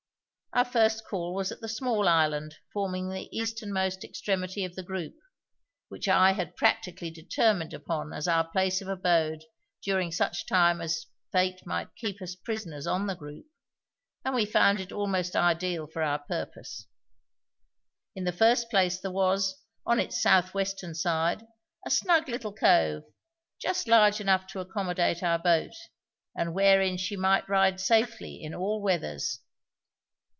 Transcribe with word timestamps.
Our 0.53 0.65
first 0.65 1.05
call 1.05 1.33
was 1.33 1.49
at 1.53 1.61
the 1.61 1.69
small 1.69 2.09
island 2.09 2.57
forming 2.73 3.07
the 3.07 3.29
easternmost 3.33 4.03
extremity 4.03 4.65
of 4.65 4.75
the 4.75 4.83
group, 4.83 5.13
which 5.87 6.09
I 6.09 6.33
had 6.33 6.57
practically 6.57 7.09
determined 7.09 7.73
upon 7.73 8.11
as 8.11 8.27
our 8.27 8.45
place 8.51 8.81
of 8.81 8.89
abode 8.89 9.45
during 9.81 10.11
such 10.11 10.45
time 10.45 10.81
as 10.81 11.05
fate 11.31 11.65
might 11.65 11.95
keep 11.95 12.21
us 12.21 12.35
prisoners 12.35 12.85
on 12.85 13.07
the 13.07 13.15
group; 13.15 13.45
and 14.25 14.35
we 14.35 14.45
found 14.45 14.81
it 14.81 14.91
almost 14.91 15.37
ideal 15.37 15.87
for 15.87 16.03
our 16.03 16.19
purpose. 16.19 16.85
In 18.13 18.25
the 18.25 18.33
first 18.33 18.69
place 18.69 18.99
there 18.99 19.09
was, 19.09 19.57
on 19.85 20.01
its 20.01 20.21
south 20.21 20.53
western 20.53 20.93
side, 20.95 21.47
a 21.85 21.89
snug 21.89 22.27
little 22.27 22.51
cove, 22.53 23.03
just 23.57 23.87
large 23.87 24.19
enough 24.19 24.47
to 24.47 24.59
accommodate 24.59 25.23
our 25.23 25.39
boat, 25.39 25.71
and 26.35 26.53
wherein 26.53 26.97
she 26.97 27.15
might 27.15 27.47
ride 27.47 27.79
safely 27.79 28.41
in 28.43 28.53
all 28.53 28.81
weathers. 28.81 29.39